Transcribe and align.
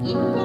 mm 0.00 0.39